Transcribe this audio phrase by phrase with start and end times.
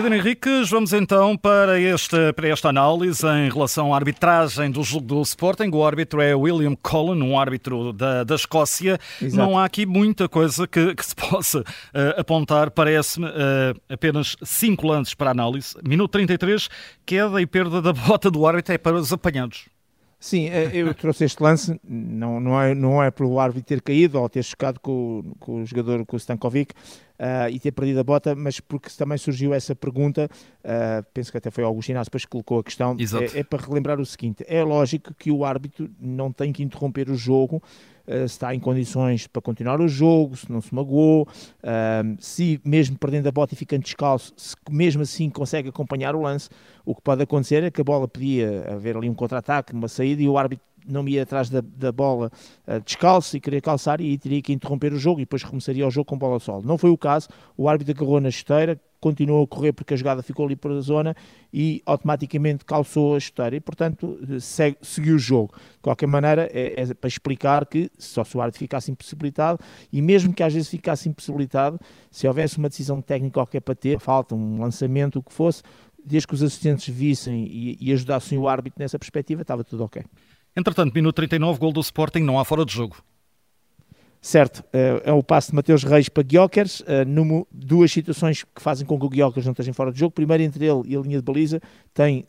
[0.00, 5.04] Pedro Henriques, vamos então para, este, para esta análise em relação à arbitragem do jogo
[5.04, 5.68] do Sporting.
[5.74, 8.98] O árbitro é William Cullen, um árbitro da, da Escócia.
[9.20, 9.36] Exato.
[9.36, 11.64] Não há aqui muita coisa que, que se possa uh,
[12.18, 12.70] apontar.
[12.70, 15.76] Parece-me uh, apenas cinco lances para análise.
[15.86, 16.70] Minuto 33,
[17.04, 19.66] queda e perda da bota do árbitro é para os apanhados.
[20.18, 24.20] Sim, eh, eu trouxe este lance, não, não, é, não é pelo árbitro ter caído
[24.20, 26.74] ou ter chocado com, com o jogador, com o Stankovic,
[27.20, 30.28] uh, e ter perdido a bota, mas porque também surgiu essa pergunta,
[30.64, 34.00] uh, penso que até foi Inácio depois que colocou a questão, é, é, para relembrar
[34.00, 37.62] o seguinte, é lógico que o árbitro não tem que interromper o jogo,
[38.06, 41.28] uh, se está em condições para continuar o jogo, se não se magoou,
[42.18, 46.48] se mesmo perdendo a bota e ficando descalço, se mesmo assim consegue acompanhar o lance,
[46.84, 50.22] o que pode acontecer é que a bola podia haver ali um contra-ataque, uma saída
[50.22, 52.30] e o árbitro não ia atrás da, da bola
[52.66, 55.90] uh, descalço e queria calçar e teria que interromper o jogo e depois recomeçaria o
[55.90, 56.62] jogo com bola solo.
[56.64, 60.22] Não foi o caso, o árbitro agarrou na esteira, continuou a correr porque a jogada
[60.22, 61.16] ficou ali por a zona
[61.52, 65.54] e automaticamente calçou a esteira e portanto segue, seguiu o jogo.
[65.74, 69.58] De qualquer maneira é, é, para explicar que só se o árbitro ficasse impossibilitado
[69.92, 73.98] e mesmo que às vezes ficasse impossibilitado, se houvesse uma decisão técnica qualquer para ter,
[73.98, 75.62] falta um lançamento, o que fosse,
[76.04, 80.02] desde que os assistentes vissem e, e ajudassem o árbitro nessa perspectiva, estava tudo ok.
[80.56, 82.96] Entretanto, minuto 39, gol do Sporting, não há fora de jogo.
[84.20, 87.06] Certo, eh, é o passo de Mateus Reis para Guiocers, eh,
[87.50, 90.12] duas situações que fazem com que o Guiocers não esteja fora de jogo.
[90.12, 91.60] Primeiro, entre ele e a linha de baliza,
[91.94, 92.26] tem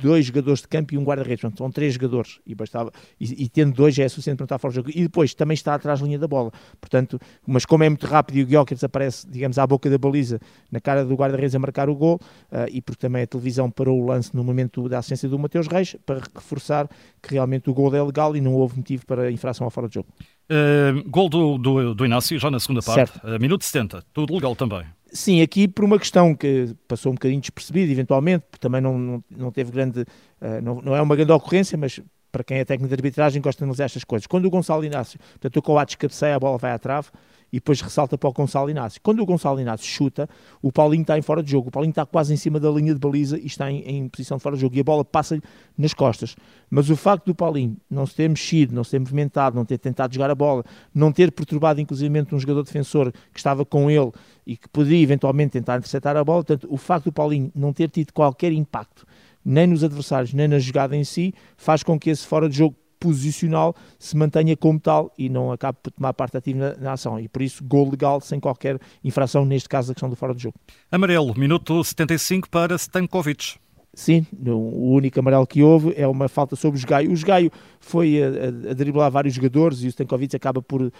[0.00, 3.48] dois jogadores de campo e um guarda-redes, portanto, são três jogadores e bastava, e, e,
[3.48, 4.90] tendo dois já é suficiente para estar fora do jogo.
[4.94, 8.36] E depois também está atrás da linha da bola, portanto, mas como é muito rápido
[8.36, 10.40] e o Gyökeres aparece, digamos, à boca da baliza,
[10.70, 14.00] na cara do guarda-redes a marcar o gol, uh, e porque também a televisão parou
[14.00, 16.88] o lance no momento da assistência do Mateus Reis, para reforçar
[17.22, 19.94] que realmente o gol é legal e não houve motivo para infração ao fora de
[19.94, 20.08] jogo.
[20.50, 24.56] Uh, gol do, do, do, Inácio, já na segunda parte, uh, minuto 70, tudo legal
[24.56, 24.84] também.
[25.12, 29.24] Sim, aqui por uma questão que passou um bocadinho despercebida, eventualmente, porque também não, não,
[29.30, 30.00] não teve grande.
[30.00, 32.00] Uh, não, não é uma grande ocorrência, mas
[32.32, 34.26] para quem é técnico de arbitragem gosta de analisar estas coisas.
[34.26, 37.08] Quando o Gonçalo Inácio, portanto, o Coates cabeceia, a bola vai à trave,
[37.52, 39.00] e depois ressalta para o Gonçalo Inácio.
[39.02, 40.28] Quando o Gonçalo Inácio chuta,
[40.62, 41.68] o Paulinho está em fora de jogo.
[41.68, 44.36] O Paulinho está quase em cima da linha de baliza e está em, em posição
[44.36, 44.76] de fora de jogo.
[44.76, 45.40] E a bola passa
[45.76, 46.36] nas costas.
[46.70, 49.78] Mas o facto do Paulinho não se ter mexido, não se ter movimentado, não ter
[49.78, 54.12] tentado jogar a bola, não ter perturbado inclusive um jogador defensor que estava com ele
[54.46, 57.88] e que podia eventualmente tentar interceptar a bola, portanto, o facto do Paulinho não ter
[57.88, 59.06] tido qualquer impacto
[59.44, 62.76] nem nos adversários, nem na jogada em si, faz com que esse fora de jogo
[63.00, 67.18] posicional se mantenha como tal e não acabe por tomar parte ativa na, na, ação.
[67.18, 70.42] E por isso, gol legal sem qualquer infração, neste caso, a questão do fora de
[70.42, 70.54] jogo.
[70.92, 73.58] Amarelo, minuto 75 para Stankovic.
[73.92, 77.12] Sim, o único amarelo que houve é uma falta sobre o Gaio.
[77.12, 80.92] O Gaio foi a, a, driblar vários jogadores e o Stankovic acaba por uh,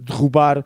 [0.00, 0.64] derrubar uh,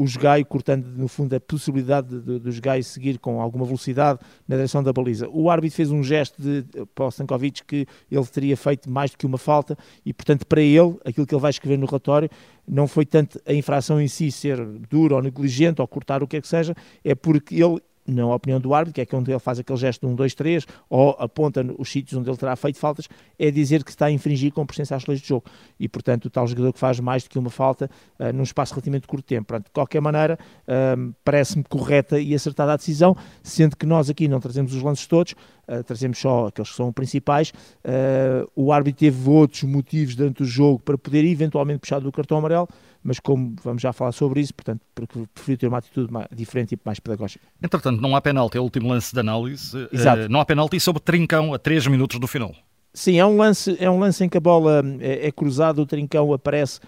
[0.00, 4.54] o Gaio, cortando no fundo a possibilidade de, do Gaio seguir com alguma velocidade na
[4.54, 5.28] direção da baliza.
[5.28, 9.18] O árbitro fez um gesto de, para o Stankovic que ele teria feito mais do
[9.18, 9.76] que uma falta
[10.06, 12.30] e, portanto, para ele, aquilo que ele vai escrever no relatório
[12.68, 16.36] não foi tanto a infração em si ser dura ou negligente ou cortar o que
[16.36, 16.72] é que seja,
[17.02, 20.06] é porque ele na opinião do árbitro, que é que onde ele faz aquele gesto
[20.06, 23.84] de 1, 2, 3, ou aponta os sítios onde ele terá feito faltas, é dizer
[23.84, 25.44] que está a infringir com presença às leis de jogo.
[25.78, 28.74] E, portanto, o tal jogador que faz mais do que uma falta uh, num espaço
[28.74, 29.48] relativamente curto tempo.
[29.48, 34.28] Portanto, de qualquer maneira, uh, parece-me correta e acertada a decisão, sendo que nós aqui
[34.28, 35.34] não trazemos os lances todos,
[35.68, 37.52] uh, trazemos só aqueles que são principais.
[38.54, 42.68] o árbitro teve outros motivos durante do jogo para poder eventualmente puxar do cartão amarelo,
[43.02, 46.74] mas como vamos já falar sobre isso, portanto, porque prefiro ter uma atitude mais, diferente
[46.74, 47.44] e mais pedagógica.
[47.62, 49.88] Entretanto, não há penalti, é o último lance de análise.
[49.92, 50.22] Exato.
[50.22, 52.54] Uh, não há penalti sobre Trincão a 3 minutos do final.
[52.92, 55.86] Sim, é um lance, é um lance em que a bola é, é cruzada, o
[55.86, 56.80] Trincão aparece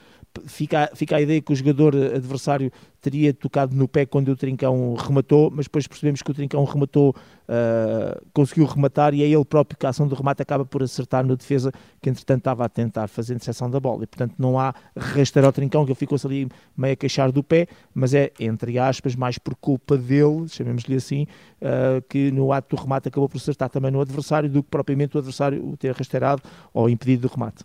[0.47, 2.71] fica, fica a ideia que o jogador adversário
[3.01, 7.11] teria tocado no pé quando o Trincão rematou, mas depois percebemos que o Trincão rematou,
[7.11, 11.27] uh, conseguiu rematar e é ele próprio que a ação do remate acaba por acertar
[11.27, 14.73] no defesa que entretanto estava a tentar fazer interseção da bola e portanto não há
[14.97, 18.79] rasteiro ao Trincão que ele ficou-se ali meio a queixar do pé, mas é entre
[18.79, 21.27] aspas mais por culpa dele, chamemos-lhe assim,
[21.61, 25.17] uh, que no ato do remate acabou por acertar também no adversário do que propriamente
[25.17, 26.43] o adversário o ter rasteirado
[26.73, 27.65] ou impedido do remate.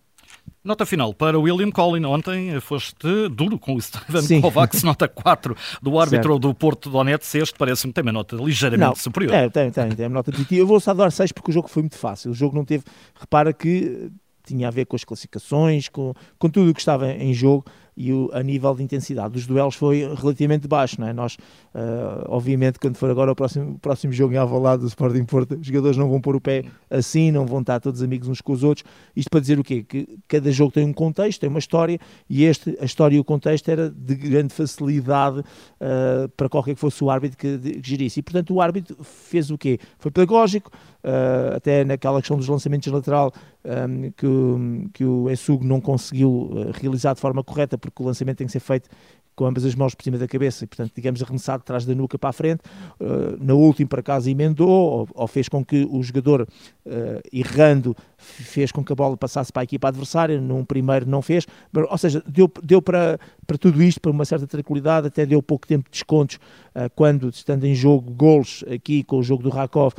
[0.68, 2.04] Nota final para William Collin.
[2.04, 6.40] Ontem foste duro com o Steven Kovacs, nota 4 do árbitro certo.
[6.40, 7.36] do Porto Donetsk.
[7.36, 9.34] Este parece-me ter uma nota ligeiramente não, superior.
[9.34, 10.62] É, tem, tem, tem uma nota positiva.
[10.62, 12.32] Eu vou só dar 6 porque o jogo foi muito fácil.
[12.32, 12.84] O jogo não teve.
[13.18, 14.12] Repara que
[14.44, 17.66] tinha a ver com as classificações, com, com tudo o que estava em jogo.
[17.98, 21.02] E o, a nível de intensidade dos duelos foi relativamente baixo.
[21.02, 21.14] Não é?
[21.14, 21.34] Nós,
[21.74, 25.66] uh, obviamente, quando for agora o próximo, próximo jogo em Alvalade do Sporting Porto, os
[25.66, 28.64] jogadores não vão pôr o pé assim, não vão estar todos amigos uns com os
[28.64, 28.86] outros.
[29.16, 29.84] Isto para dizer o quê?
[29.84, 32.00] Que cada jogo tem um contexto, tem uma história
[32.30, 36.80] e este, a história e o contexto era de grande facilidade uh, para qualquer que
[36.80, 38.20] fosse o árbitro que, que gerisse.
[38.20, 39.80] E, portanto, o árbitro fez o quê?
[39.98, 40.70] Foi pedagógico,
[41.04, 43.34] uh, até naquela questão dos lançamentos lateral
[43.68, 44.28] um, que,
[44.94, 48.54] que o Essug não conseguiu uh, realizar de forma correta, porque o lançamento tem que
[48.54, 48.90] ser feito
[49.38, 51.94] com ambas as mãos por cima da cabeça e, portanto, digamos, arremessado de trás da
[51.94, 52.62] nuca para a frente.
[53.00, 57.96] Uh, na última, por acaso, emendou ou, ou, fez com que o jogador, uh, errando,
[58.18, 60.42] fez com que a bola passasse para a equipa adversária.
[60.42, 61.46] Num primeiro não fez.
[61.72, 65.68] Ou seja, deu, deu para, para tudo isto, para uma certa tranquilidade, até deu pouco
[65.68, 66.38] tempo de descontos
[66.76, 69.94] uh, quando, estando em jogo, golos aqui com o jogo do Rakov,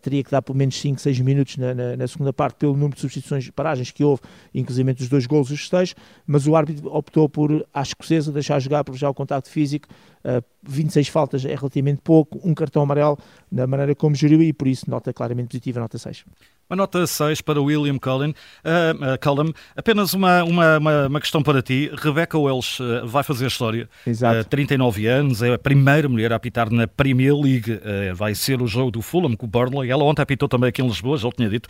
[0.00, 2.94] teria que dar pelo menos 5, 6 minutos na, na, na, segunda parte, pelo número
[2.94, 4.22] de substituições, paragens que houve,
[4.54, 5.94] inclusive os dois golos e os seis,
[6.26, 9.88] mas o árbitro optou por, à escocesa, deixar jogar por já o contacto físico,
[10.24, 13.18] uh, eh, 26 faltas é relativamente pouco, um cartão amarelo
[13.50, 16.24] na maneira como geriu e por isso nota claramente positiva, nota 6.
[16.68, 18.30] Uma nota 6 para William Cullen.
[18.30, 19.52] Uh, Cullum.
[19.76, 21.90] Apenas uma, uma, uma, uma, questão para ti.
[21.94, 23.88] Rebecca Welsh uh, vai fazer história.
[24.06, 24.40] Exato.
[24.40, 27.80] Uh, 39 anos, é a primeira mulher a apitar na Premier League.
[28.14, 29.90] vai ser o jogo do Fulham com o Burnley.
[29.90, 31.68] Ela ontem apitou também aqui em Lisboa, já o tinha dito,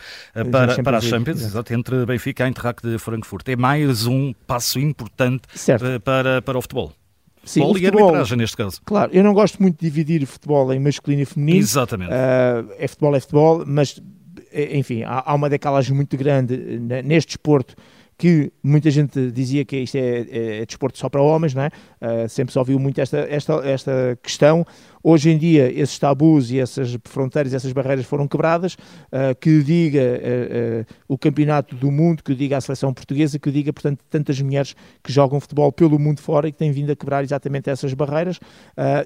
[0.49, 3.47] para, para a Champions, exato, entre Benfica e Eintracht de Frankfurt.
[3.49, 5.43] É mais um passo importante
[6.03, 6.93] para, para o futebol.
[7.45, 8.81] Sim, futebol, futebol e arbitragem neste caso.
[8.83, 11.59] Claro, eu não gosto muito de dividir futebol em masculino e feminino.
[11.59, 12.11] Exatamente.
[12.11, 14.01] Uh, é futebol, é futebol, mas
[14.53, 16.57] enfim, há, há uma decalagem muito grande
[17.03, 17.75] neste desporto
[18.17, 21.69] que muita gente dizia que isto é, é, é desporto só para homens, não é?
[22.01, 24.65] Uh, sempre se ouviu muito esta, esta, esta questão.
[25.07, 28.73] Hoje em dia, esses tabus e essas fronteiras, essas barreiras foram quebradas.
[28.73, 33.51] Uh, que diga uh, uh, o campeonato do mundo, que diga a seleção portuguesa, que
[33.51, 36.95] diga, portanto, tantas mulheres que jogam futebol pelo mundo fora e que têm vindo a
[36.95, 38.39] quebrar exatamente essas barreiras.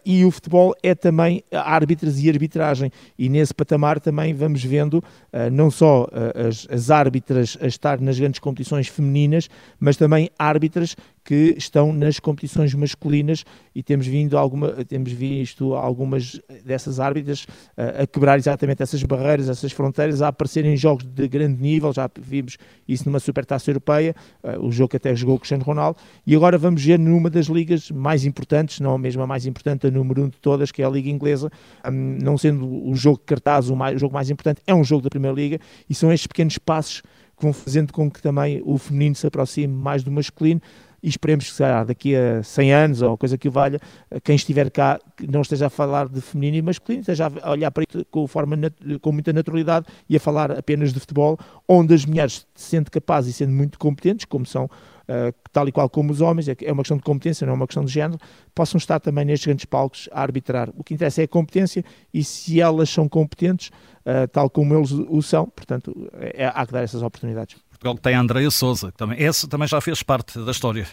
[0.05, 2.89] e o futebol é também árbitras e arbitragem.
[3.17, 5.03] E nesse patamar também vamos vendo
[5.51, 10.95] não só as, as árbitras a estar nas grandes competições femininas, mas também árbitras
[11.29, 13.45] que estão nas competições masculinas
[13.75, 17.43] e temos vindo alguma, temos visto algumas dessas árbitras
[17.77, 21.93] uh, a quebrar exatamente essas barreiras, essas fronteiras, a aparecerem em jogos de grande nível,
[21.93, 25.99] já vimos isso numa Supertaça Europeia, uh, o jogo que até jogou o Cristiano Ronaldo,
[26.25, 29.91] e agora vamos ver numa das ligas mais importantes, não a mesma mais importante, a
[29.91, 31.51] número um de todas, que é a Liga Inglesa,
[31.87, 34.83] um, não sendo o jogo de cartaz o, mais, o jogo mais importante, é um
[34.83, 37.03] jogo da Primeira Liga, e são estes pequenos passos
[37.37, 40.59] que vão fazendo com que também o feminino se aproxime mais do masculino,
[41.01, 43.79] e esperemos que daqui a 100 anos ou coisa que o valha,
[44.23, 47.83] quem estiver cá não esteja a falar de feminino e masculino, esteja a olhar para
[47.87, 48.55] isso com, forma,
[49.01, 51.37] com muita naturalidade e a falar apenas de futebol,
[51.67, 54.69] onde as mulheres se sentem capazes e sendo muito competentes, como são
[55.09, 57.55] Uh, tal e qual como os homens, é, é uma questão de competência, não é
[57.55, 58.19] uma questão de género,
[58.53, 60.69] possam estar também nestes grandes palcos a arbitrar.
[60.77, 63.69] O que interessa é a competência e se elas são competentes,
[64.05, 67.57] uh, tal como eles o são, portanto, é, há que dar essas oportunidades.
[67.79, 70.85] Portugal tem a Andreia Souza, que também, essa também já fez parte da história.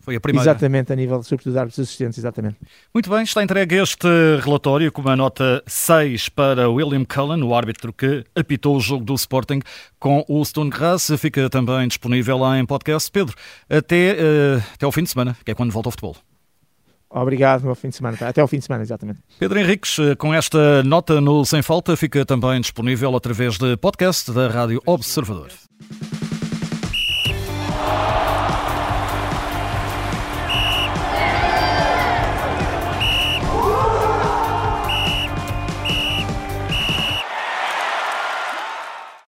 [0.00, 0.48] Foi a primeira.
[0.50, 2.56] Exatamente, a nível, sobretudo, de árbitros assistentes, exatamente.
[2.94, 4.06] Muito bem, está entregue este
[4.40, 9.14] relatório com uma nota 6 para William Cullen, o árbitro que apitou o jogo do
[9.14, 9.60] Sporting
[9.98, 11.10] com o Stone Grass.
[11.18, 13.10] Fica também disponível lá em podcast.
[13.10, 13.34] Pedro,
[13.68, 16.16] até, uh, até ao fim de semana, que é quando volta ao futebol.
[17.10, 18.16] Obrigado, meu fim de semana.
[18.20, 19.18] Até ao fim de semana, exatamente.
[19.38, 24.30] Pedro Henriques, eh, com esta nota no Sem Falta, fica também disponível através de podcast
[24.32, 25.50] da Rádio Observador.